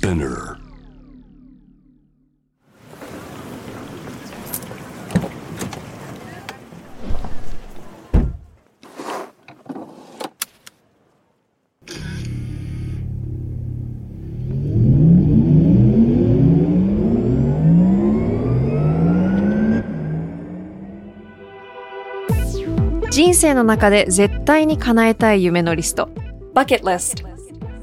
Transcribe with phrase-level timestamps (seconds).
[0.00, 0.56] Spinner.
[23.10, 26.06] 人生の中で絶対に叶えたい夢のリスト
[26.54, 27.29] Bucket List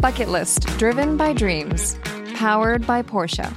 [0.00, 1.98] Bucket List Driven by Dreams.
[2.34, 3.52] Powered by Porsche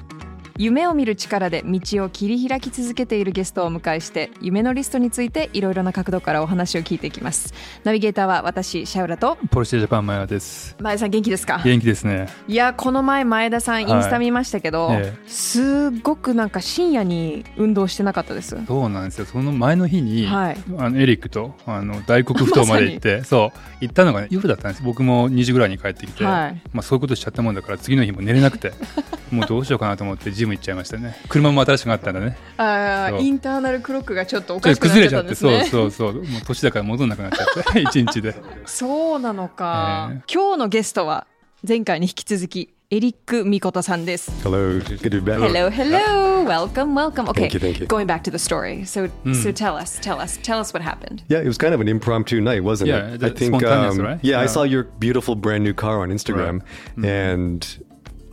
[0.57, 7.53] 夢を見る力で道を切り開き続けているゲストをお迎えして夢のリストについていろいろな角度からお話を聞いていきます。
[7.83, 9.37] ナビゲーターは私シャウラと。
[9.49, 10.75] ポルシェジャパンマヤです。
[10.79, 11.61] 前田さん元気ですか？
[11.63, 12.27] 元気ですね。
[12.47, 18.57] いやこの前前田さんインスタ見ましたけど、えすっごくなんか深夜に運動してなかったです。
[18.67, 19.25] そうなんですよ。
[19.25, 20.57] その前の日に、はい。
[20.77, 23.59] あのエリックとあの大黒ふ頭まで行って、そう。
[23.81, 24.83] 行ったのが、ね、夜だったんです。
[24.83, 26.61] 僕も2時ぐらいに帰ってきて、はい。
[26.73, 28.73] まあそういうことしちゃったもんだから次の日も寝れなくて、
[29.31, 31.15] もうどうしようかなと思ってジム行っちゃいましたね。
[31.29, 32.35] 車も新しくなったんだね。
[32.57, 38.35] あーインターナルクロックがちょっとおかしくなっちゃ崩れちゃって、ったんですねそうそうそう、もう年だから戻んなくなっちゃって、一日で。
[38.65, 41.27] そうなのか、え今日のゲストは
[41.67, 45.39] 前回に引き続きエリック・ミコトさんです Hello, good to be back.
[45.39, 47.25] Hello, hello, welcome, welcome.
[47.29, 47.87] Okay, Thank you, thank you.
[47.87, 48.83] going back to the story.
[48.83, 51.23] So, so tell us, tell us, tell us what happened.
[51.29, 53.23] Yeah, it was kind of an impromptu night, wasn't Yeah, it?
[53.23, 53.55] I think.
[53.55, 54.19] spontaneous, um, right?
[54.23, 54.47] Yeah, I Yeah.
[54.47, 56.63] saw your beautiful brand new car on Instagram,
[57.01, 57.65] and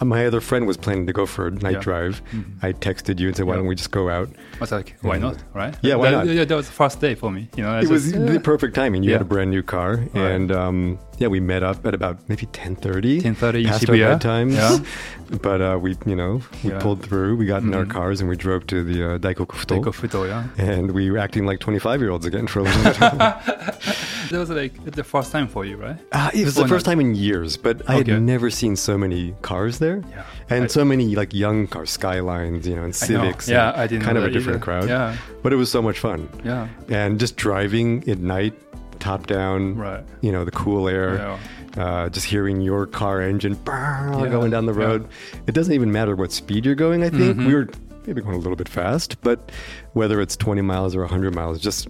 [0.04, 1.80] my other friend was planning to go for a night Yeah.
[1.80, 2.22] drive.
[2.62, 3.58] I texted you and said, "Why Yeah.
[3.58, 5.74] don't we just go out?" I was like, why not, right?
[5.82, 6.34] Yeah, why that, not?
[6.34, 7.48] Yeah, that was the first day for me.
[7.56, 9.02] You know, I It was just- the perfect timing.
[9.02, 10.30] You had a brand new car, Right.
[10.32, 13.22] and um, yeah, we met up at about maybe 10.30.
[13.22, 14.12] 10.30 past Shibuya.
[14.12, 14.52] our bedtimes.
[14.52, 15.38] Yeah.
[15.42, 16.80] but uh, we, you know, we yeah.
[16.80, 17.36] pulled through.
[17.36, 17.78] We got in mm-hmm.
[17.78, 19.82] our cars and we drove to the uh, Daikoku Futo.
[19.82, 20.48] Daikoku Futo, yeah.
[20.64, 23.18] And we were acting like 25-year-olds again for a little time.
[23.18, 25.98] that was like the first time for you, right?
[26.12, 26.92] Uh, it was Why the first not?
[26.92, 27.92] time in years, but okay.
[27.92, 30.02] I had never seen so many cars there.
[30.10, 30.24] Yeah.
[30.50, 33.48] And I, so many like young car skylines, you know, and civics.
[33.48, 33.54] Know.
[33.54, 34.64] Yeah, and I didn't Kind of a different either.
[34.64, 34.88] crowd.
[34.88, 35.16] Yeah.
[35.42, 36.28] But it was so much fun.
[36.44, 36.68] Yeah.
[36.88, 38.54] And just driving at night
[38.98, 40.04] top down, Right.
[40.20, 41.14] you know, the cool air.
[41.16, 41.38] Yeah.
[41.82, 44.84] Uh, just hearing your car engine Yeah, going down the yeah.
[44.84, 45.08] road.
[45.46, 47.36] It doesn't even matter what speed you're going, I think.
[47.38, 47.46] Mhm.
[47.46, 47.68] We were
[48.06, 49.52] maybe going a little bit fast, but
[49.92, 51.88] whether it's 20 miles or 100 miles, just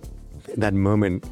[0.56, 1.24] that moment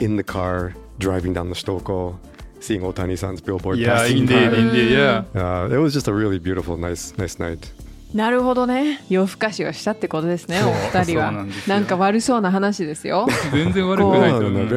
[0.00, 2.16] in the car, driving down the Stoko,
[2.60, 4.56] seeing Otani san's billboard Yeah, indeed, by.
[4.56, 5.22] indeed, yeah.
[5.34, 7.70] Uh, it was just a really beautiful, nice, nice night.
[8.14, 9.02] なるほどね。
[9.08, 11.32] 夜更かしをしたってことですね、お二人は。
[11.32, 13.26] なんなんか悪そうな話ですよ。
[13.52, 14.68] 全然悪くないと Oh, 思う。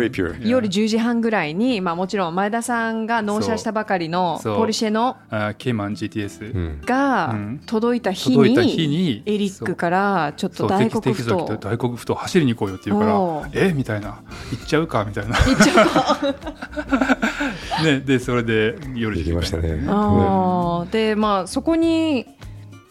[0.43, 6.51] 夜10時半ぐらいに、まあもちろん前田さんが納車したばかりのポルシェのあケイマン GTS。
[6.51, 6.85] Mm.
[6.87, 7.61] がうん。
[7.67, 11.43] 届いた日届いたに日にエリックからちょっと大黒ふと。
[11.45, 13.71] と大黒ふ頭走りに行こうよって言うかおら、え？
[13.71, 14.19] みたいな、
[14.51, 15.05] 行っちゃうか？
[15.05, 15.35] みたいな。
[15.35, 16.17] 行っちゃ
[17.81, 19.85] う ね、で、それで夜行きましたね。
[19.87, 20.91] あー。
[20.91, 22.25] でまあそこに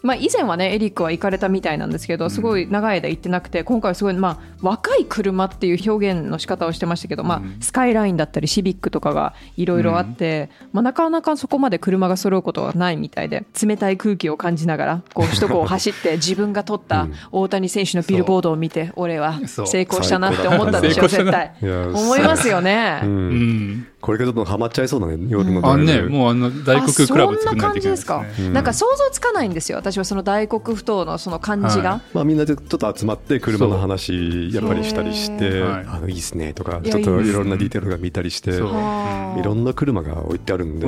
[0.06, 21.52] まあ、以前はねエリックは行かれたみたいなんですけどすごい長い間行ってなくて今回はすごい、まあ、若い車っていう表現の仕方をしてましたけど、まあうん、スカイラインだったりシビックとかがいろいろあって、まあ、なかなかそこまで車が揃うことはないみたいで冷たい空気を感じながらこう首都高を走って 自分が撮った大谷選手のビルボードを見て俺は成功したなって思ったでしょ絶対。
[21.60, 23.00] 思いますよね。
[23.02, 23.30] ううん
[23.72, 23.86] ん。
[24.06, 28.46] これがちょっとハマっちゃいそうだね、夜のあドライブね、もうあの大黒クラブ作んないといけないです感じですか、ね。
[28.46, 28.52] うん。
[28.52, 29.78] なんか想像つかないんですよ。
[29.78, 36.16] 私はその大黒不当のその感じが、はまあみんなでちょっと集まって車の話やっぱりしたりして、はいあのい。
[36.16, 40.86] いっすねとかちょっといろんなディテールが見たりして、いろんな車が置いてあるんで、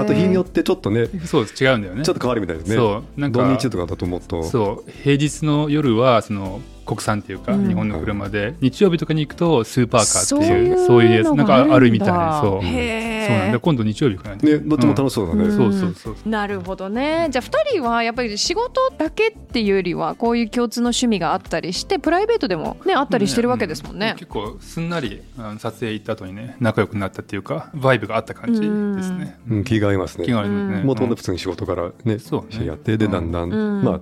[0.00, 2.04] あと日によってちょっとね、そう違うんだよね。
[2.04, 2.76] ちょっと変わるみたいですね。
[2.76, 4.42] そうなんか土日とかだともっと。
[4.44, 7.68] そう平日の夜はその国産っていうか、うん。
[7.68, 11.28] 日本の車で日曜日とかに行くとスーパーカーっていうそそうういうやつ。
[11.28, 12.62] のなんがかあるみたいだでそう。
[12.62, 15.44] そうなんで今度日曜日かなねどっちも楽しそうだね。
[15.44, 15.56] うん。
[15.56, 17.28] そうそうそうなるほどね。
[17.30, 24.14] じゃあ2人はやっぱり仕事だけっていうよりはこういう共通の趣味があったりしてプライベートでもねあったりしてるわけですもんね。
[24.16, 24.18] う。
[24.18, 28.70] 結構すんなりあの撮影行った後にね仲良くなったっていうかバイブがあった感じです
[29.12, 30.24] ね、うん気が合いますね。
[30.24, 30.84] 気がありますね。
[30.84, 32.46] もともと普通に仕事からね、そうね。
[32.50, 33.82] 知り合ってでうんだんだん。
[33.84, 34.00] まあ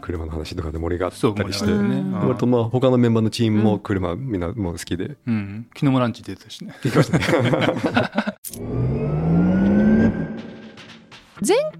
[0.00, 5.16] 車の話とかで盛り上がそうったりして、ね割とまあ他のメンバーのチームも車みんなもう好きで。
[5.26, 6.74] うん、昨日もランチ出てたしね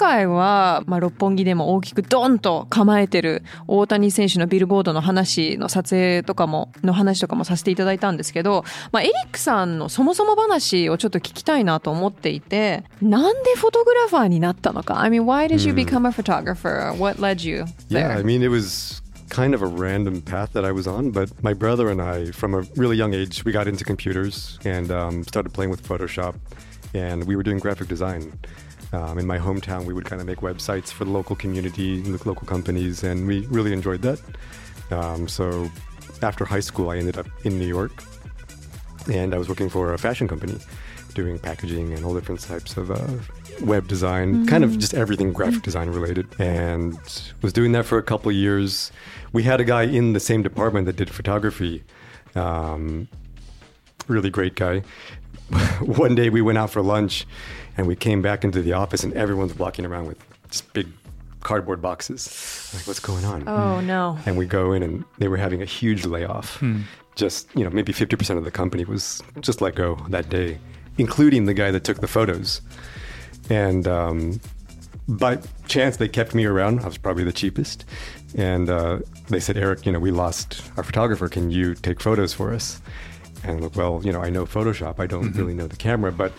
[0.00, 16.94] 回は、まあ、六本木でも大きくドンと構えてる大谷選手のビルボードの話の撮影とかもの話とかもさせていただいたんですけど、まあ、エリックさんのそもそも話をちょっと聞きたいなと思っていてなんでフォトグラファーになったのか I mean why did you become a photographer?
[16.96, 18.08] What led you there?
[18.08, 21.30] Yeah, I mean, it was kind of a random path that I was on, but
[21.42, 25.24] my brother and I, from a really young age, we got into computers and um,
[25.24, 26.34] started playing with Photoshop,
[26.94, 28.32] and we were doing graphic design.
[28.92, 32.28] Um, in my hometown, we would kind of make websites for the local community, the
[32.28, 34.20] local companies, and we really enjoyed that.
[34.90, 35.70] Um, so
[36.22, 37.92] after high school, I ended up in New York,
[39.12, 40.58] and I was working for a fashion company,
[41.14, 43.06] doing packaging and all different types of uh,
[43.64, 46.98] web design, kind of just everything graphic design related, and
[47.42, 48.90] was doing that for a couple years.
[49.32, 51.84] We had a guy in the same department that did photography.
[52.34, 53.08] Um,
[54.08, 54.82] really great guy.
[55.80, 57.26] One day we went out for lunch,
[57.80, 60.18] and we came back into the office, and everyone's walking around with
[60.50, 60.86] just big
[61.40, 62.70] cardboard boxes.
[62.76, 63.48] Like, what's going on?
[63.48, 64.18] Oh no.
[64.26, 66.62] and we go in and they were having a huge layoff.
[67.14, 70.58] Just you know maybe 50% of the company was just let go that day
[70.98, 72.60] including the guy that took the photos.
[73.48, 74.40] And um,
[75.08, 76.80] by chance they kept me around.
[76.80, 77.86] I was probably the cheapest.
[78.36, 78.98] And uh,
[79.28, 81.28] they said eric you know we lost our photographer.
[81.28, 82.82] Can you take photos for us?
[83.42, 85.00] And I'm like well you know i know photoshop.
[85.00, 86.32] I don't really know the camera but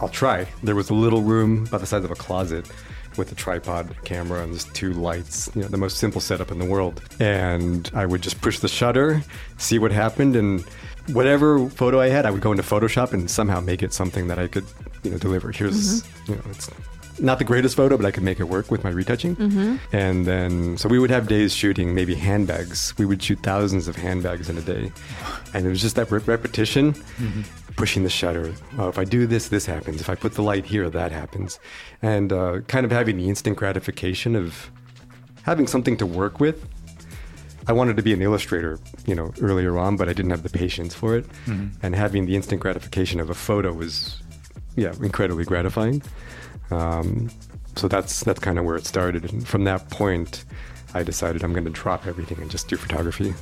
[0.00, 2.70] i'll try there was a little room about the size of a closet
[3.18, 6.58] with a tripod camera and just two lights, you know, the most simple setup in
[6.58, 7.02] the world.
[7.18, 9.22] And I would just push the shutter,
[9.58, 10.64] see what happened, and
[11.08, 14.38] whatever photo I had, I would go into Photoshop and somehow make it something that
[14.38, 14.64] I could,
[15.02, 15.50] you know, deliver.
[15.50, 16.32] Here's, mm-hmm.
[16.32, 16.70] you know, it's
[17.20, 19.36] not the greatest photo, but I could make it work with my retouching.
[19.36, 19.76] Mm-hmm.
[19.92, 22.94] And then, so we would have days shooting maybe handbags.
[22.98, 24.92] We would shoot thousands of handbags in a day.
[25.54, 27.42] And it was just that re- repetition, mm-hmm.
[27.74, 28.52] pushing the shutter.
[28.78, 30.00] Oh, if I do this, this happens.
[30.00, 31.58] If I put the light here, that happens.
[32.02, 34.70] And uh, kind of having the instant gratification of
[35.42, 36.68] having something to work with.
[37.66, 40.48] I wanted to be an illustrator, you know, earlier on, but I didn't have the
[40.48, 41.28] patience for it.
[41.44, 41.66] Mm-hmm.
[41.82, 44.22] And having the instant gratification of a photo was,
[44.74, 46.02] yeah, incredibly gratifying.
[46.70, 47.30] Um,
[47.76, 49.32] so that's that's kind of where it started.
[49.32, 50.44] And from that point,
[50.94, 53.34] I decided I'm going to drop everything and just do photography.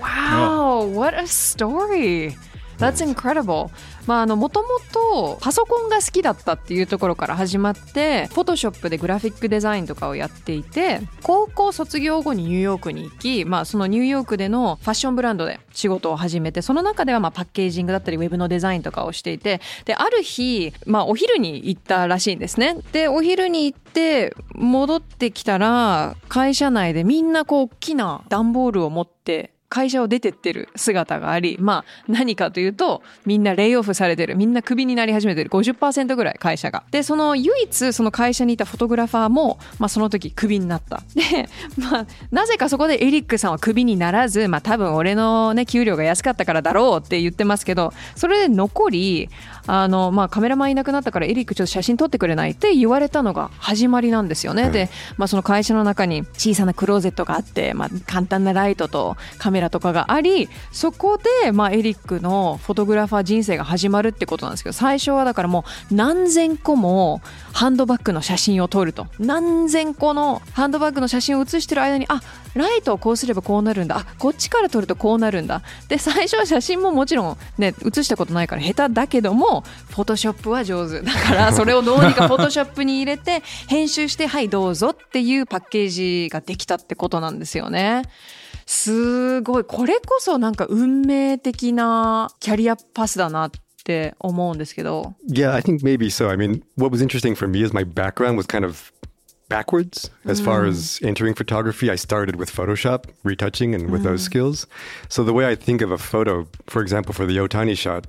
[0.00, 2.36] Wow, what a story!
[2.78, 3.70] That's incredible.
[4.06, 22.76] まあ、あの、もともとパソコンが好きだったっていうところから始まって、フォトショップでグラフィックデザインとかをやっていて、高校卒業後にニューヨークに行き、まあ、そのニューヨークでのファッションブランドで仕事を始めて、その中ではまあパッケージングだったり、ウェブのデザインとかをしていて、で、ある日、まあ、お昼に行ったらしいんですね。
[22.92, 34.36] で、お昼に行って、戻ってきたら、会社内でみんなこう、大きな段ボールを持って、会社を出てってる姿があり、まあ何かというと、みんなレイオフされてる。
[34.36, 35.50] みんなクビになり始めてる。
[35.50, 36.84] 50%ぐらい会社が。
[36.90, 41.02] で、その唯一その会社にいたフォトグラファーも、まあその時クビになった。
[41.14, 41.48] で、
[41.78, 49.28] まあなぜかそこでエリックさんはクビにならず、まあ多分俺のね、給料が安かったからだろうって言ってますけど、それで残り、
[49.66, 54.62] あの、まあカメラマンいなくなったからエリックちょっと写真撮ってくれないって言われたのが始まりなんですよね。
[54.64, 69.06] はいで、まあその会社の中に小さなクローゼットがあって、まあ簡単なライトとカメラとかがあり、そこで、まあエリックのフォトグラファー人生が始まるってことなんですけど、最初はだからもう何千個もハンドバッグの写真を撮ると。
[69.18, 72.22] 何千個のハンドバッグの写真を写してる間に、あ、
[72.54, 73.98] ライトをこうすればこうなるんだ。
[73.98, 75.62] あ、こっちから撮るとこうなるんだ。
[75.88, 81.00] で、最初は写真ももちろんね、写したことないから下手だけども、フォトショップは上手。
[81.02, 88.02] だから、 それをどうにかフォトショップに入れて、編集して、はい、どうぞっていうパッケージができたってことなんですよね。
[88.66, 89.64] すごい。
[89.64, 93.50] これこそなんか運命的なキャリアパスだなっ
[93.84, 95.14] て思うんですけど。
[95.28, 96.28] Yeah, I think maybe so.
[96.28, 98.92] I mean, what was interesting for me is my background was kind of
[99.48, 100.68] backwards as far mm.
[100.68, 101.90] as entering photography.
[101.90, 104.24] I started with Photoshop, retouching, and with those mm.
[104.24, 104.66] skills.
[105.08, 108.06] So the way I think of a photo, for example, for the Otani shot,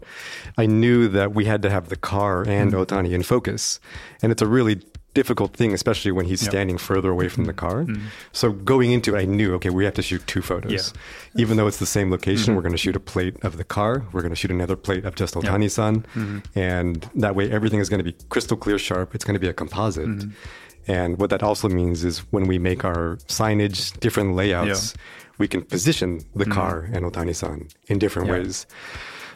[0.57, 2.85] I knew that we had to have the car and mm.
[2.85, 3.79] Otani in focus.
[4.21, 4.81] And it's a really
[5.13, 6.51] difficult thing, especially when he's Yep.
[6.51, 7.87] standing further away from the car.
[8.33, 10.93] So going into it, I knew, okay, we have to shoot two photos.
[11.35, 12.55] Even though it's the same location, mm-hmm.
[12.55, 14.05] we're going to shoot a plate of the car.
[14.11, 16.01] We're going to shoot another plate of just Otani-san.
[16.01, 16.39] Mm-hmm.
[16.53, 19.15] And that way, everything is going to be crystal clear sharp.
[19.15, 20.07] It's going to be a composite.
[20.07, 20.29] Mm-hmm.
[20.87, 24.93] And what that also means is when we make our signage, different layouts,
[25.37, 26.53] we can position the mm-hmm.
[26.53, 28.35] car and Otani-san in different Yeah.
[28.35, 28.65] ways.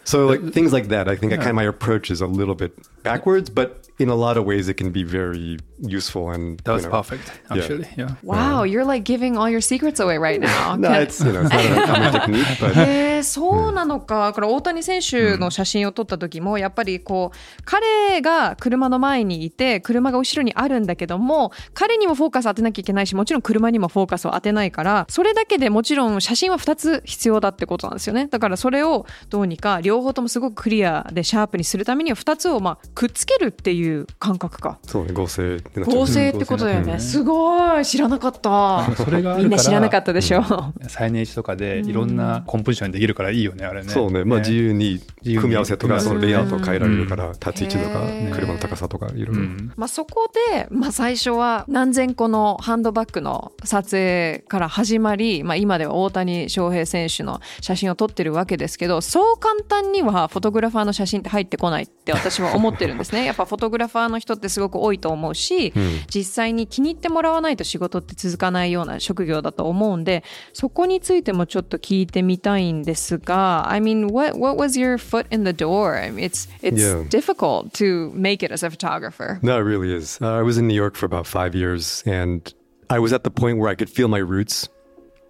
[0.04, 2.28] So like uh, things like that, I think I kind of my approach is a
[2.28, 6.60] little bit backwards, but in a lot of ways it can be very useful and
[6.64, 7.88] That was know, perfect, actually.
[7.96, 8.16] Yeah.
[8.24, 10.76] Wow, you're like giving all your secrets away right now.
[10.76, 34.80] No, it's you know it's not a common technique, but へえそうなのか、これ大谷選手の写真を撮った時も、やっぱりこう彼が車の前にいて車が後ろにあるんだけども彼にもフォーカス当てなきゃいけないしもちろん車にもフォーカスを当てないからそれだけでもちろん写真は2つ必要だってことなんですよねだからそれをどうにか両方ともすごくクリアでシャープにするためには2つをまあくっつけるっていう感覚か。
[34.86, 36.00] そうね合成ってなっちゃう。
[36.00, 37.86] 合成ってことだよね、すごい。
[37.86, 38.96] 知らなかった。
[38.96, 40.44] それがみんな知らなかったでしょ、
[40.88, 43.90] サイネージとかでいろんなコンポジションできるからいいよね、あれね。
[43.90, 44.24] そうね。
[44.24, 49.34] まあ自由に組み合わせとかそのレイアウトを変えられるからう立ち位置とか車の高さとかいろいろ。
[49.34, 49.72] うん。
[49.76, 63.26] まあ、そこで、まあ、最初は何千個のハンドバッグの撮影から始まり、まあ、今では大谷翔平選手の写真を撮ってるわけですけどそう簡単にはフォトグラファーの写真って入ってこないって私は思ってるんですね。
[63.26, 65.74] やっぱフォトグラファーの人ってすごく多いと思うし、
[66.14, 70.24] 実際に気に入ってもらわないと仕事って続かないような職業だと思うんで
[70.54, 75.96] そこについてもちょっと聞いてみたいんですが I mean what, what was your foot in the door?
[75.98, 77.04] I mean, it's, it's Yeah.
[77.10, 80.20] difficult to make it as a photographer No, it really is.
[80.22, 82.42] Uh, I was in New York for about five years, and
[82.90, 84.68] I was at the point where I could feel my roots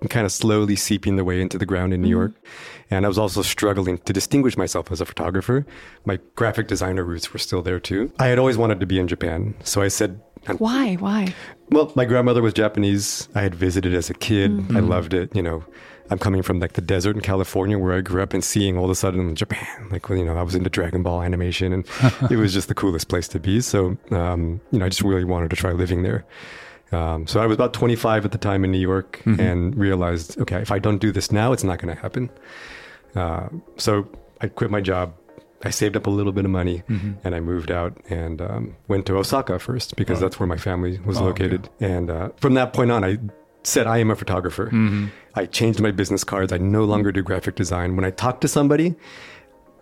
[0.09, 2.33] kind of slowly seeping their way into the ground in New York.
[2.89, 5.65] And I was also struggling to distinguish myself as a photographer.
[6.05, 8.11] My graphic designer roots were still there too.
[8.19, 10.21] I had always wanted to be in Japan, so I said,
[10.57, 10.95] Why?
[10.95, 11.33] Why?
[11.69, 13.29] well, my grandmother was Japanese.
[13.35, 14.75] I had visited as a kid.
[14.75, 15.33] I loved it.
[15.35, 15.63] You know,
[16.09, 18.85] I'm coming from like the desert in California where I grew up and seeing all
[18.85, 21.87] of a sudden Japan, like, well, you know, I was into Dragon Ball animation and
[22.29, 23.61] it was just the coolest place to be.
[23.61, 26.25] So, um, you know, I just really wanted to try living there.
[26.91, 30.57] Um, so I was about 25 at the time in New York and realized, okay,
[30.61, 32.29] if I don't do this now, it's not going to happen.
[33.15, 34.07] Uh, so
[34.41, 35.13] I quit my job.
[35.63, 36.81] I saved up a little bit of money
[37.23, 40.99] and I moved out and um, went to Osaka first because that's where my family
[41.05, 41.69] was Oh, located.
[41.79, 43.19] And uh, from that point on, I
[43.63, 44.71] said I am a photographer.
[45.35, 46.51] I changed my business cards.
[46.51, 47.95] I no longer do graphic design.
[47.95, 48.95] When I talk to somebody,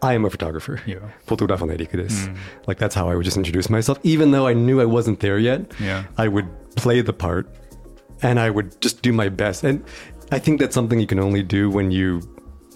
[0.02, 0.82] I am a photographer.
[0.86, 1.00] Yeah.
[1.28, 2.38] Fotografen van Erik mm.
[2.68, 5.38] Like that's how I would just introduce myself, even though I knew I wasn't there
[5.38, 5.72] yet.
[5.80, 6.06] Yeah.
[6.18, 7.48] I would play the part,
[8.22, 9.64] and I would just do my best.
[9.64, 9.84] And
[10.32, 12.22] I think that's something you can only do when you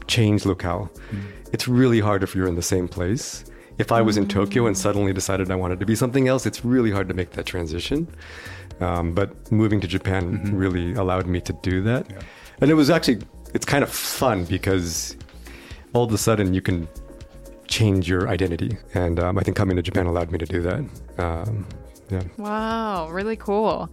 [0.07, 0.91] change locale.
[1.11, 1.21] Mm.
[1.53, 3.45] It's really hard if you're in the same place.
[3.77, 4.29] If I was in mm.
[4.29, 7.31] Tokyo and suddenly decided I wanted to be something else, it's really hard to make
[7.31, 8.07] that transition.
[8.81, 10.55] Um, but moving to Japan mm-hmm.
[10.55, 12.09] really allowed me to do that.
[12.09, 12.19] Yeah.
[12.59, 13.19] And it was actually,
[13.53, 15.15] it's kind of fun because
[15.93, 16.87] all of a sudden you can
[17.67, 18.77] change your identity.
[18.93, 20.79] And um, I think coming to Japan allowed me to do that.
[21.17, 21.65] Um,
[22.09, 22.23] yeah.
[22.37, 23.89] Wow, really cool.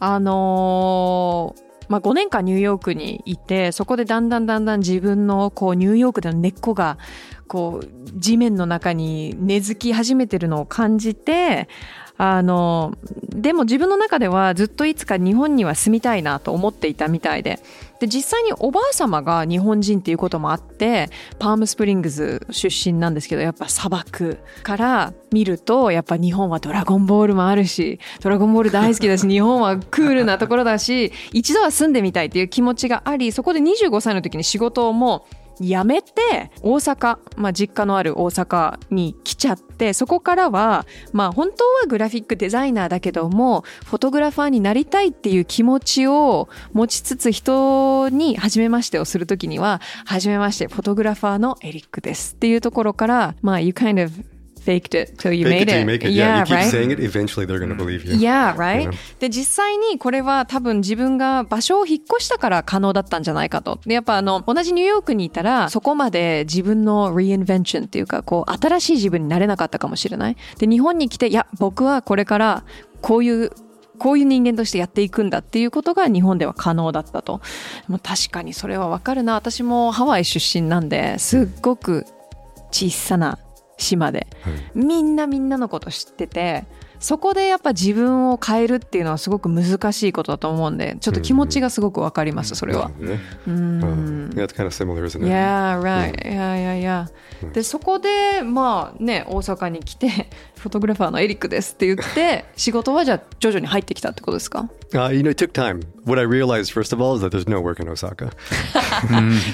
[0.00, 6.98] あのーまあ、5年間ニューヨークにいてそこでだんだんだんだん自分のこうニューヨークでの根っこが
[7.46, 11.68] こう地面の中に根付き始めてるのを感じて
[12.16, 12.96] あの
[13.30, 17.58] でも自分の中ではずっといつか日本には住みたいなと思っていたみたいで。
[18.00, 54.12] で実際におばあ様が日本人っていうこともあってパームスプリングス出身なんですけどやっぱ砂漠から見るとやっぱ日本はドラゴンボールもあるしドラゴンボール大好きだし 日本はクールなところだし一度は住んでみたいっていう気持ちがありそこで25歳の時に仕事をもう辞めて大阪、まあ、実家のある大阪に来ちゃってそこからは、まあ、本当はグラフィックデザイナーだけどもフォトグラファーになりたいっていう気持ちを持ちつつ人に初めましてをする時には初めましてフォトグラファーのエリックですっていうところからまあ you kind of
[54.64, 56.12] faked it till you made it you make it.
[56.12, 56.70] Yeah, you keep right?
[56.70, 58.16] saying it, eventually they're to believe you.
[58.16, 58.90] Yeah, right?
[58.90, 58.92] Yeah.
[59.20, 63.78] で、実際にこれは多分自分が場所を引っ越したから可能だったんじゃないかと。
[63.84, 70.36] で、やっぱあの、同じニューヨークにいたら、そこまで自分の reinvention っていうか、こう、新しい自分になれなかったかもしれない。
[70.58, 72.64] で、日本に来て、いや、僕はこれから、
[73.00, 73.50] こういう、
[73.98, 77.40] こういう人間としてやっていくんだっていうことが日本では可能だったと。
[77.86, 79.34] もう確かにそれはわかるな。
[79.34, 82.04] 私もハワイ出身なんで、すっごく
[82.72, 83.38] 小さな
[83.76, 84.26] 島で、
[84.74, 86.64] みんなみんなのこと知ってて
[87.00, 92.90] そこでやっぱ自分を変えるっていうのはすごく難しいことだと思うんでちょっと気持ちがすごくわかりますそれは。
[93.46, 95.28] うん Um, yeah, it's kind of similar, isn't it?
[95.28, 96.14] Yeah, right.
[96.24, 97.08] Yeah, yeah,
[97.42, 97.52] yeah.
[97.52, 100.28] で、そこで、まあね、大阪に来て、
[100.63, 105.81] フォトグラファーのエリックですって言って、仕事はじゃあ徐々に入ってきたってことですか Uh, you know, it took time.
[106.03, 108.31] What I realized, first of all, is that there's no work in Osaka.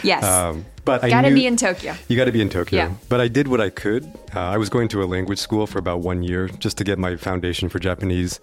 [0.01, 0.23] Yes.
[0.23, 1.93] Um, but I Gotta knew, be in Tokyo.
[2.07, 2.77] You got to be in Tokyo.
[2.77, 2.93] Yeah.
[3.09, 4.05] But I did what I could.
[4.33, 6.97] Uh, I was going to a language school for about one year just to get
[6.97, 8.39] my foundation for Japanese.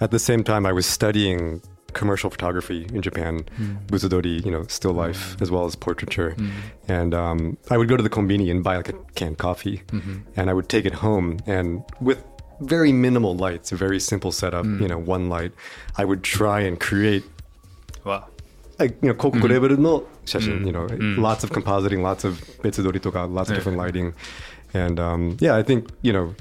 [0.00, 1.62] At the same time, I was studying
[1.93, 4.45] commercial photography in Japan, mm.
[4.45, 4.99] you know, still hmm.
[4.99, 6.35] life as well as portraiture.
[6.37, 6.51] Mm.
[6.87, 10.19] And um, I would go to the konbini and buy like a canned coffee, mm-hmm.
[10.35, 12.23] and I would take it home and with
[12.61, 14.81] very minimal lights, a very simple setup, mm.
[14.81, 15.51] you know, one light,
[15.97, 17.23] I would try and create.
[18.03, 18.27] Wow.
[18.79, 19.47] Like, you know, koku hmm.
[19.47, 20.65] level no shashin, hmm.
[20.65, 20.87] you know,
[21.21, 24.13] lots of compositing, lots of betsudori toka, lots of different lighting.
[24.73, 26.33] And um, yeah, I think, you know,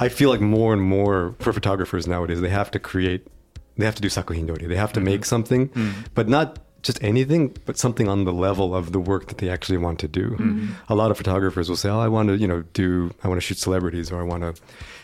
[0.00, 3.26] I feel like more and more for photographers nowadays, they have to create
[3.78, 4.68] they have to do sakuhindori.
[4.68, 5.10] They have to mm-hmm.
[5.10, 5.92] make something, mm.
[6.14, 9.78] but not just anything, but something on the level of the work that they actually
[9.78, 10.30] want to do.
[10.30, 10.72] Mm-hmm.
[10.88, 13.40] A lot of photographers will say, "Oh, I want to, you know, do I want
[13.40, 14.54] to shoot celebrities or I want to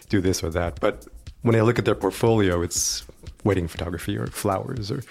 [0.09, 1.07] do this or that." But
[1.43, 3.05] when I look at their portfolio, it's
[3.45, 5.03] wedding photography or flowers or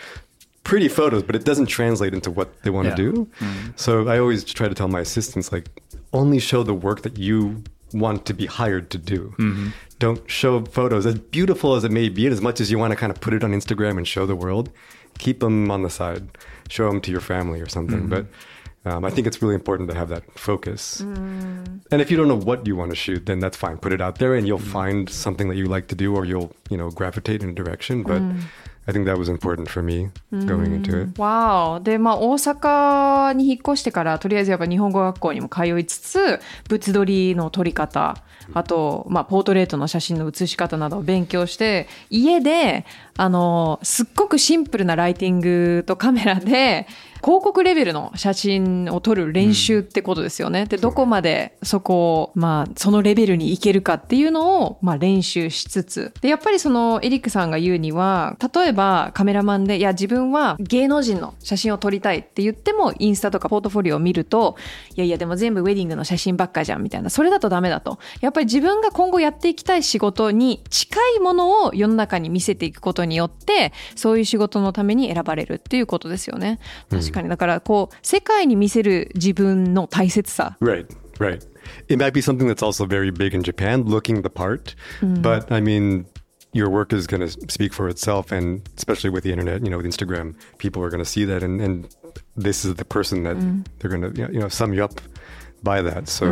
[0.63, 2.95] pretty photos, but it doesn't translate into what they want yeah.
[2.95, 3.11] to do.
[3.39, 3.71] Mm-hmm.
[3.75, 5.69] So I always try to tell my assistants like
[6.13, 9.35] only show the work that you want to be hired to do.
[9.37, 9.67] Mm-hmm.
[10.03, 12.91] Don't show photos as beautiful as it may be, and as much as you want
[12.91, 14.69] to kind of put it on Instagram and show the world.
[15.17, 16.27] Keep them on the side.
[16.67, 18.09] Show them to your family or something.
[18.09, 18.25] But
[18.83, 20.99] um, I think it's really important to have that focus.
[20.99, 21.85] Mm.
[21.89, 23.77] And if you don't know what you want to shoot, then that's fine.
[23.77, 24.73] Put it out there, and you'll mm.
[24.73, 28.03] find something that you like to do, or you'll you know gravitate in a direction.
[28.03, 28.41] But mm.
[28.85, 31.19] I think that was important for me going into it.
[31.19, 31.81] Wow.
[31.81, 38.17] でまあ大阪に引っ越してからとりあえずやっぱ日本語学校にも通いつつ物撮りの撮り方
[38.53, 42.85] あと、まあ、ポートレートの写真の写し方などを勉強して家で
[43.15, 46.87] あのすっごくシンプルなライティングとカメラで
[47.23, 50.65] 広告レベルの写真を撮る練習ってことですよね。
[50.65, 56.13] でどこまでそこを、まあ、そのレベルに行けるかっていうのを、まあ、練習しつつ。
[56.19, 64.57] でやっぱりそのエリックさんが言うには例えばカメラマンでいや自分は芸能人の写真を撮りたいって言ってもインスタとかポートフォリオを見ると
[64.95, 67.09] いやいやでも全部ウェディングの写真ばっかじゃんみたいな。
[67.09, 67.99] それだとダメだと。
[68.19, 76.59] やっぱり自分が今後やっていきたい仕事に近いものを世の中に見せていくことによってそういう仕事のために選ばれるっていうことですよね。
[76.89, 80.86] 確かにだからこう世界に見せる自分の大切さ Right,
[81.18, 81.46] right.
[81.88, 84.74] It might be something that's also very big in Japan, looking the part.
[85.02, 86.06] But I mean,
[86.52, 89.76] your work is going to speak for itself, and especially with the internet, you know,
[89.76, 91.94] with Instagram, people are going to see that, and, and
[92.36, 93.36] this is the person that
[93.78, 95.00] they're going to, you know, sum you up
[95.63, 96.07] by that.
[96.07, 96.25] So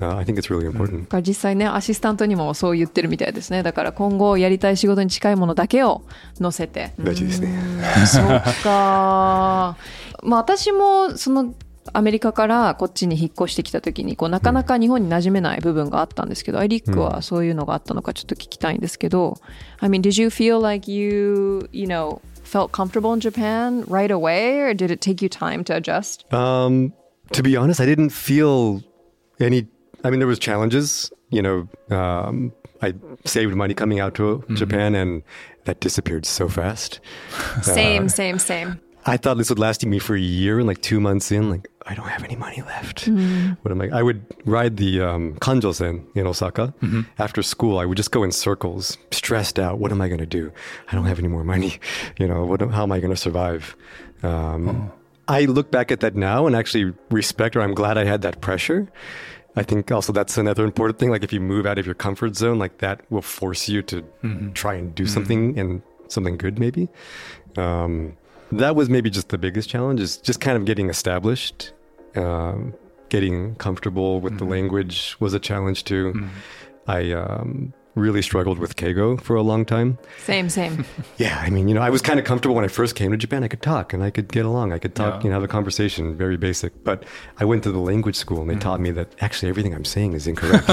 [0.00, 1.06] uh, I think it's really important.
[1.22, 6.02] 実際ねアシスタントにもそう言ってるみたいですねだから今後やりたい仕事に近いものだけを
[6.40, 7.58] 載せて大事ですね。
[8.06, 8.26] そう
[8.64, 9.76] か
[10.22, 11.54] まあ私もその
[11.92, 19.38] アメリカからこっちに引っ越してきた時にこうなかなか日本に馴染めない部分があったんですけど、アイリックはそういうのがあったのかちょっと聞きたいんですけど、
[19.80, 24.74] I mean, did you feel like you, you know, felt comfortable in Japan right away or
[24.74, 26.26] did it take you time to adjust?
[26.30, 26.92] Um,
[27.32, 28.82] to be honest, I didn't feel
[29.40, 29.66] any.
[30.04, 31.12] I mean, there was challenges.
[31.30, 35.22] You know, um, I saved money coming out to Japan, and
[35.64, 37.00] that disappeared so fast.
[37.62, 38.80] Same, same, same.
[39.06, 41.68] I thought this would last me for a year, and like two months in, like
[41.86, 43.08] I don't have any money left.
[43.08, 43.88] What am I?
[43.90, 46.74] I would ride the um, Kanjo-sen in Osaka
[47.18, 47.78] after school.
[47.78, 49.78] I would just go in circles, stressed out.
[49.78, 50.52] What am I going to do?
[50.90, 51.78] I don't have any more money.
[52.18, 52.60] You know, what?
[52.60, 53.76] How am I going to survive?
[54.22, 54.90] Um,
[55.28, 58.40] I look back at that now and actually respect, or I'm glad I had that
[58.40, 58.90] pressure.
[59.56, 61.10] I think also that's another important thing.
[61.10, 64.04] Like if you move out of your comfort zone, like that will force you to
[64.54, 66.88] try and do something and something good, maybe.
[67.56, 68.16] Um,
[68.52, 71.72] that was maybe just the biggest challenge is just kind of getting established.
[72.16, 72.74] Um,
[73.10, 76.28] getting comfortable with the language was a challenge too.
[76.86, 79.98] I um, really struggled with Keigo for a long time.
[80.24, 80.84] Same, same.
[81.16, 83.16] Yeah, I mean, you know, I was kind of comfortable when I first came to
[83.16, 83.42] Japan.
[83.42, 84.72] I could talk and I could get along.
[84.72, 85.22] I could talk, Yeah.
[85.24, 86.84] you know, have a conversation, very basic.
[86.84, 87.04] But
[87.38, 88.60] I went to the language school and they mm.
[88.60, 90.68] taught me that actually everything I'm saying is incorrect.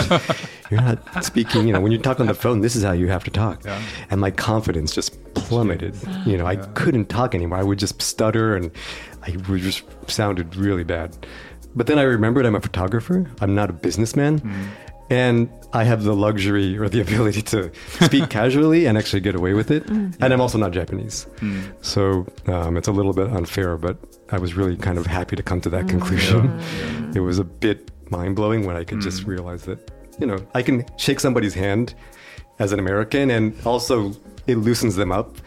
[0.70, 3.08] You're not speaking, you know, when you talk on the phone, this is how you
[3.08, 3.66] have to talk.
[3.66, 3.82] Yeah.
[4.12, 5.96] And my confidence just plummeted.
[6.26, 7.58] You know, I couldn't talk anymore.
[7.58, 8.72] I would just stutter and
[9.24, 11.18] I would just sounded really bad.
[11.76, 13.30] But then I remembered I'm a photographer.
[13.42, 14.40] I'm not a businessman.
[14.40, 14.68] Mm.
[15.10, 19.54] And I have the luxury or the ability to speak casually and actually get away
[19.54, 19.86] with it.
[19.86, 20.16] Mm.
[20.22, 21.28] And I'm also not Japanese.
[21.38, 21.74] Mm.
[21.84, 23.98] So um, it's a little bit unfair, but
[24.32, 25.90] I was really kind of happy to come to that mm.
[25.90, 26.62] conclusion.
[27.16, 29.90] It was a bit mind blowing when I could just realize that,
[30.20, 31.96] you know, I can shake somebody's hand
[32.60, 34.12] as an American and also
[34.48, 35.38] it loosens them up.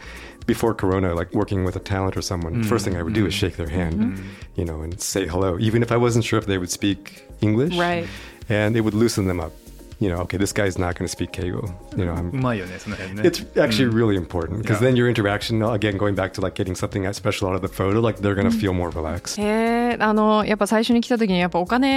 [0.47, 3.35] Before Corona, like working with a talent or someone, first thing I would do is
[3.35, 4.19] shake their hand,
[4.55, 7.77] you know, and say hello, even if I wasn't sure if they would speak English
[7.77, 8.07] Right
[8.48, 9.52] and it would loosen them up.
[10.00, 11.70] You know, okay, this guy's not going to speak Keigo.
[11.96, 12.32] You know, う I'm.
[12.42, 14.90] まいよねその辺ね It's actually really important because Yeah.
[14.92, 17.68] then your interaction, again, going back to like getting something that special out of the
[17.68, 19.40] photo, like they're going to feel more relaxed.
[19.40, 21.88] へえあのやっぱ最初に来た時にやっぱお金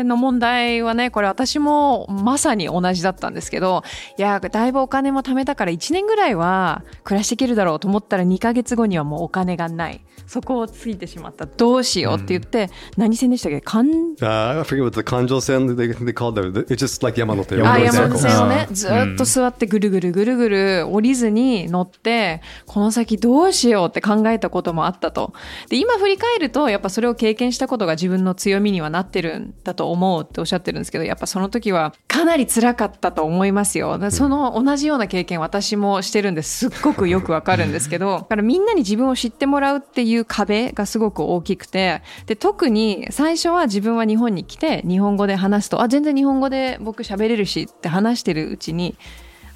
[0.00, 3.82] 金の問題はね、これ私もまさに同じだったんですけど、
[4.18, 10.00] いや、だいぶお金も貯めたから1年ぐらいは暮らしていけるだろうと思ったら2ヶ月後にはもうお金がない。
[10.26, 11.46] そこをついてしまった。
[11.46, 13.60] どうしようって言って、うん、何線でしたっけ？
[13.60, 13.88] 関、
[14.20, 16.72] uh, I forget what the 環状線 they, they called it.
[16.72, 25.32] It's just like 山手山手線をね、ずっと座ってぐるぐるぐるぐる降りずに乗って、この先どうしようって考えたこともあったと。
[25.68, 33.98] で、今振り返ると、やっぱそれを経験したことが自分の強みにはなってるんだと思うっておっしゃってるんですけど、やっぱその時はかなり辛かったと思いますよ。
[34.10, 36.68] その同じような経験私もしてるんです。
[36.68, 48.96] っごくよくわかるんですけど、だからみんなに自分を知ってもらうっていう壁がすごく大きくて、で、特に最初は自分は日本に来て日本語で話すと、あ、全然日本語で僕喋れるしって話してるうちに、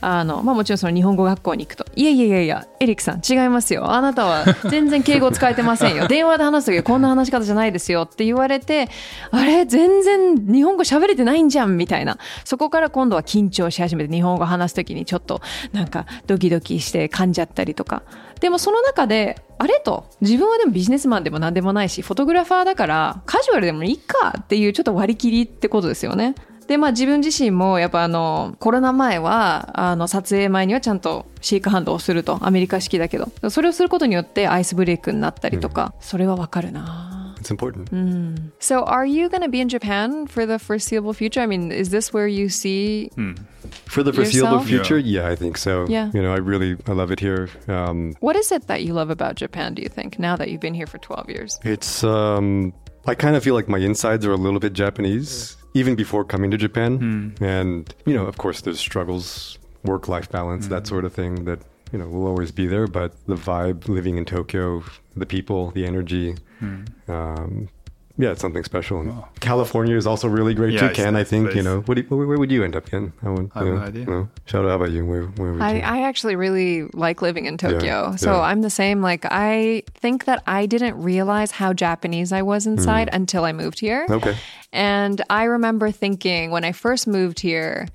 [0.05, 3.91] あの、まあもちろんその日本語学校に行くと、いやいやいやいや、エリックさん違いますよ。
[3.91, 6.07] あなたは 全然敬語使えてませんよ。
[6.09, 8.89] 電話で話すときこんな話し方じゃないですよって言われて、
[9.31, 9.65] あれ？
[9.65, 12.19] 全然日本語喋れてないんじゃんみたいな。
[12.45, 15.41] そこから今度は緊張し始めて日本語話すときにちょっと
[15.73, 18.03] なんかドキドキして噛んじゃったりとか。
[18.41, 26.35] でもその中で、あれと、自分はでもビジネスマンでも何でもないし、フォトグラファーだからカジュアルでもいいかっていうちょっと割り切りってことですよね。
[26.67, 37.11] で、まあ自分自身もやっぱあの、コロナ前は、あの、撮影前にはちゃんとシークハンドをすると、アメリカ式だけど、それをすることによってアイスブレイクになったりとか、それはわかるな。
[37.45, 37.91] It's important.
[37.91, 38.53] Mm.
[38.59, 41.43] So, are you going to be in Japan for the foreseeable future?
[41.43, 43.39] I mean, is this where you see mm.
[43.85, 44.67] for the foreseeable yourself?
[44.67, 44.99] future?
[44.99, 45.25] Yeah.
[45.25, 45.33] yeah.
[45.33, 45.85] I think so.
[45.87, 47.51] Yeah, you know, I really I love it here.
[47.69, 49.75] Um, what is it that you love about Japan?
[49.75, 51.61] Do you think now that you've been here for twelve years?
[51.65, 52.73] It's um,
[53.07, 56.51] I kind of feel like my insides are a little bit Japanese even before coming
[56.53, 57.35] to Japan.
[57.39, 57.43] Mm.
[57.43, 60.71] And, you know, of course, there's struggles, work life balance, mm.
[60.71, 60.89] that hmm.
[60.89, 61.59] sort of thing that,
[61.93, 62.87] you know, will always be there.
[62.87, 64.85] But the vibe living in Tokyo,
[65.17, 67.09] the people, the energy, mm.
[67.09, 67.69] um,
[68.17, 69.01] yeah, it's something special.
[69.01, 69.29] And oh.
[69.41, 70.95] California is also really great yeah, too.
[70.95, 71.57] Ken, I think place.
[71.57, 71.81] you know.
[71.81, 73.13] What you, where, where, would you end up, Ken?
[73.23, 74.05] I, would, I have no idea.
[74.07, 74.29] No.
[74.47, 75.05] Shout out how about you?
[75.05, 75.83] Where, where would I, you?
[75.83, 78.11] I actually really like living in Tokyo.
[78.11, 78.41] Yeah, so yeah.
[78.41, 79.03] I'm the same.
[79.03, 83.15] Like I think that I didn't realize how Japanese I was inside mm.
[83.17, 84.07] until I moved here.
[84.09, 84.37] Okay.
[84.73, 87.89] And I remember thinking when I first moved here,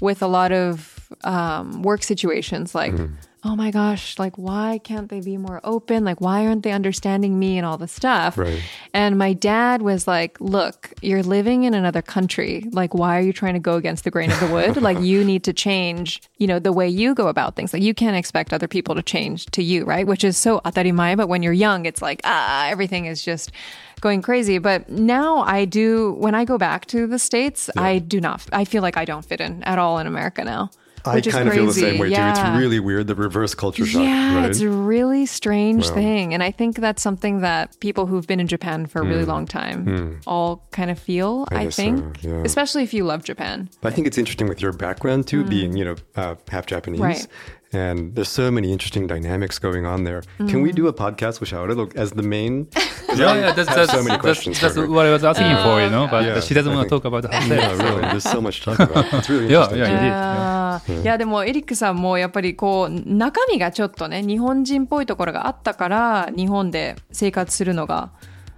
[0.00, 2.92] with a lot of um, work situations, like.
[2.92, 3.14] Mm
[3.46, 6.02] oh my gosh, like, why can't they be more open?
[6.02, 8.38] Like, why aren't they understanding me and all the stuff?
[8.38, 8.62] Right.
[8.94, 12.66] And my dad was like, look, you're living in another country.
[12.72, 14.80] Like, why are you trying to go against the grain of the wood?
[14.80, 17.74] like, you need to change, you know, the way you go about things.
[17.74, 20.06] Like, you can't expect other people to change to you, right?
[20.06, 23.52] Which is so atarimai, but when you're young, it's like, ah, everything is just
[24.00, 24.56] going crazy.
[24.56, 27.82] But now I do, when I go back to the States, yeah.
[27.82, 30.70] I do not, I feel like I don't fit in at all in America now.
[31.06, 32.32] I kind of feel the same way yeah.
[32.32, 32.40] too.
[32.40, 34.02] It's really weird, the reverse culture shock.
[34.02, 34.50] Yeah, right?
[34.50, 36.32] it's a really strange thing.
[36.32, 39.28] And I think that's something that people who've been in Japan for a really mm.
[39.28, 40.22] long time mm.
[40.26, 42.20] all kind of feel, I, I think.
[42.20, 42.42] So, yeah.
[42.44, 43.68] Especially if you love Japan.
[43.80, 45.48] But I think it's interesting with your background too, mm.
[45.48, 47.00] being, you know, uh, half Japanese.
[47.00, 47.26] Right.
[47.74, 50.22] And there's so many interesting dynamics going on there.
[50.38, 50.48] Mm.
[50.48, 52.68] Can we do a podcast with Shaoru as the main?
[53.08, 55.80] yeah, yeah, that's, that's, so many questions that's, that's what I was asking uh, for,
[55.82, 57.44] you know, but yeah, she doesn't want to talk about herself.
[57.48, 58.02] Yeah, really.
[58.02, 59.12] There's so much to talk about.
[59.12, 59.78] It's really interesting.
[59.78, 60.06] yeah, yeah, indeed.
[60.06, 60.63] Yeah.
[61.02, 68.10] いやでもエリックさんもやっぱりこう中身がちょっとね日本人っぽいところがあったから日本で生活するのが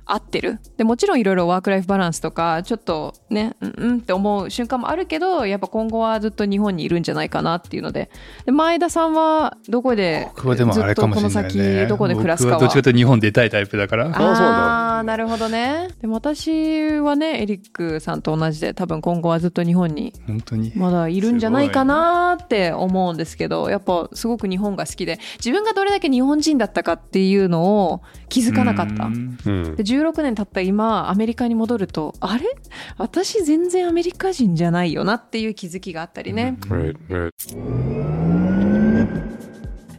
[0.06, 0.60] 合ってる？
[0.76, 8.10] で、もちろんいろいろワークライフバランスとか、ちょっとね、うんうんって思う瞬間もあるけど、やっぱ今後はずっと日本にいるんじゃないかなっていうので。
[8.44, 12.54] で前田さんはどこで、僕はでもあれかもしれない、ね、どこで暮らすかは？
[12.56, 14.06] はどっちかというと日本出たいタイプだから。
[14.06, 15.88] ああ、なるほどね。
[16.00, 20.72] でも私はね、エリックさんと同じで、多分今後はずっと日本に、本当に。
[20.76, 28.94] まだいるんじゃないかなって思うんですけど、やっぱすごく日本が好きで、自分がどれだけ日本人だったかっていうのを気づかなかった。
[28.94, 32.44] で16年経った今アメリカに戻るとあれ
[32.98, 36.58] 私全然アメリカ人じゃないよなっていう気づきがあったりね。
[36.68, 37.30] Right, right.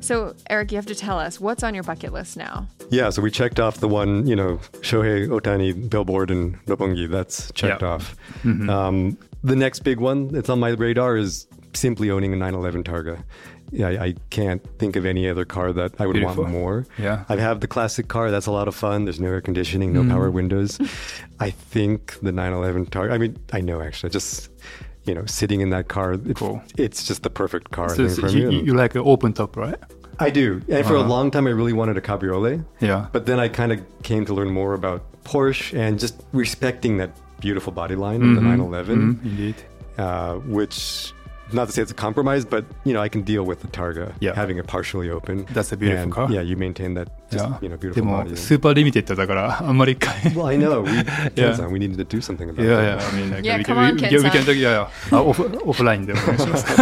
[0.08, 2.66] So, Eric, you have to tell us what's on your bucket list now.
[2.90, 7.12] Yeah, so we checked off the one, you know, Shohei Otani billboard in Roppongi.
[7.12, 7.90] That's checked yep.
[7.90, 8.16] off.
[8.44, 8.70] Mm-hmm.
[8.70, 13.22] Um, the next big one that's on my radar is simply owning a 911 Targa.
[13.80, 16.44] I, I can't think of any other car that I would Beautiful.
[16.44, 16.86] want more.
[16.98, 17.26] Yeah.
[17.30, 18.32] I have the classic car.
[18.32, 19.06] That's a lot of fun.
[19.06, 20.10] There's no air conditioning, no mm.
[20.10, 20.80] power windows.
[21.40, 24.50] I think the 911 Targa, I mean, I know actually, just,
[25.06, 26.62] you know, sitting in that car, it's, cool.
[26.78, 27.90] it's just the perfect car.
[27.90, 29.78] So, you, you, like an open top, right?
[30.20, 30.62] I do.
[30.68, 30.84] And uh-huh.
[30.84, 31.10] for a uh-huh.
[31.10, 32.62] long time, I really wanted a cabriolet.
[32.80, 33.08] Yeah.
[33.12, 37.12] But then I kind of came to learn more about Porsche and just respecting that
[37.40, 38.30] beautiful body line mm-hmm.
[38.30, 39.14] of the 911.
[39.14, 39.28] Mm-hmm.
[39.28, 39.56] Indeed.
[39.98, 41.14] Uh, which
[41.54, 44.14] not to say it's a compromise, but you know, I can deal with the Targa
[44.20, 44.34] yeah.
[44.36, 45.46] having it partially open.
[45.54, 46.32] That's a beautiful and, car.
[46.32, 47.58] Yeah, you maintain that just, yeah.
[47.62, 50.82] you know, beautiful でも、スーパーリミテッドだから、あんまり買え Well, I know.
[50.82, 50.92] We,
[51.36, 51.68] yeah.
[51.68, 53.00] We needed to do something about yeah, that.
[53.00, 54.72] Yeah, I mean, like, yeah, we, come we, on, we, yeah, we can talk, yeah,
[54.72, 54.88] yeah.
[55.12, 56.82] Ah, オフ、オフラインでお願いします。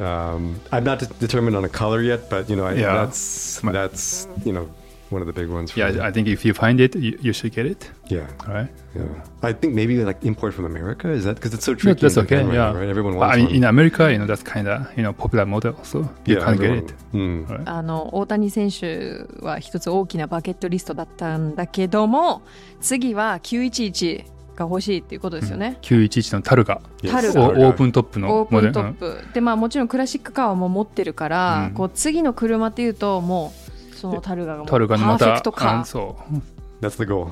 [0.00, 2.94] um, I'm not determined on a color yet, but you know, I, yeah.
[3.06, 4.68] that's, that's, you know,
[5.10, 5.72] one of the big ones.
[5.72, 6.00] For yeah, me.
[6.00, 7.90] I think if you find it, you, you should get it.
[8.08, 8.68] yeah, Right?
[8.94, 9.02] yeah.
[9.42, 12.00] I think maybe like import from America is that because it's so No, tricky.
[12.02, 12.36] that's in okay.
[12.36, 12.72] Japan right Yeah.
[12.72, 12.88] now, right?
[12.88, 13.56] Everyone But wants I mean, one.
[13.56, 16.56] in America, you know, that's kind of you know popular model, so you yeah, can
[16.56, 16.94] get everyone- it.
[17.14, 17.46] Mm.
[17.48, 17.62] Right?
[17.70, 22.42] あの大谷選手は一つ大きなバケットリストだったんだけども
[22.80, 24.24] 次は911
[24.56, 29.14] が欲しいっていうことですよね、911のタルガ、Yes, タルおガオープントップオのープントッモデル。
[29.24, 33.67] プでまあもちろんクラシックカーも持ってるから、うんこう次の車っていうともう
[33.98, 36.34] そのタルガがタルガのまパーフェたクトカーあそう。
[36.80, 37.30] That's the goal.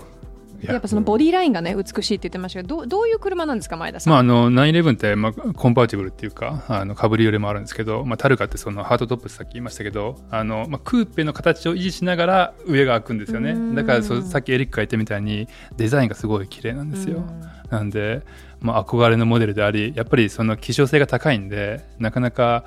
[0.62, 13.50] いやっぱそのボディラインがね美しいって言ってましたけどどうどういう車なんですか前田さん、まあ、あの911って、まあ、コンパーティブルっていうかあのカブリオレもあるんですけど、まあ、タルガってそのハートトップさっき言いましたけどあの、まあ、クーペの形を維持しながら上が開くんですよね。
[13.50, 13.74] うん。
[13.74, 17.42] だからそうさっきエリックが言ったみたいにデザインがすごい綺麗なんですよ、うん。
[17.70, 18.22] なんで、
[18.60, 22.64] まあ、憧れのモデルでありやっぱりその希少性が高いんでなかなか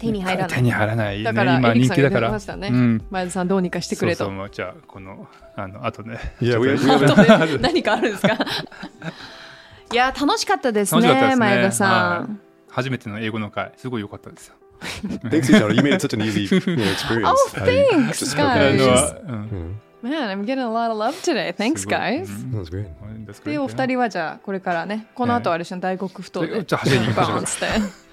[0.00, 0.56] 手に入らない。
[0.56, 2.30] 手に入らない、ね、だから今人気だから。
[2.30, 3.04] ましたね、うん。
[3.10, 4.24] 前田さんどうにかしてくれと。
[4.24, 8.38] そうそうじゃあこのあの後ね.とで 何かあるんですか？
[9.92, 11.46] いや楽しかったですね楽しかったですね。
[11.46, 12.36] 前田さん、はい。
[12.70, 14.54] 初めての英語の回すごい良かったですよ。
[14.80, 15.74] Thanks, Ishara.
[15.74, 17.28] You made it such an easy you know, experience.
[17.28, 19.89] Oh, thanks, guys.
[20.02, 21.52] Man, I'm getting a lot of love today.
[21.52, 22.26] Thanks, guys.
[22.30, 23.44] うん That was great.
[23.50, 27.40] で、お二人はじゃあ、これからね、この後はあれでしょ大黒ふ頭で、じゃあ走りに行きましょう。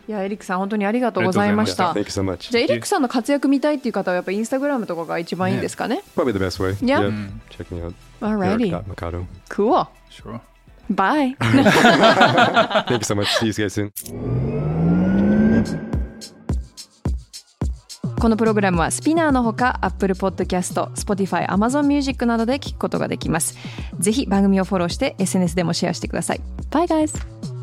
[0.09, 6.01] いや、エリックさん、本当にありがとうございました.じゃあ、エリックさんの活躍見たいっていう方は、やっぱインスタグラムとかが一番いいんですかね。
[6.15, 6.75] Probably the best way.
[6.85, 6.99] Yeah.
[7.09, 7.29] Mm.
[7.49, 7.93] Check me out.
[8.21, 8.71] Alrighty.
[8.87, 9.25] Mikado.
[9.49, 9.85] Cool.
[10.09, 10.39] Sure.
[10.89, 11.35] Bye.
[11.39, 13.27] Thank you so much.
[13.39, 14.46] See you guys soon.
[18.19, 23.55] このプログラムはスピナーのほか Apple Podcast、Spotify、Amazon Music などで聞くことができます。
[23.99, 26.41] ぜひ番組をフォローして SNS でもシェアしてください。
[26.71, 27.56] Bye guys!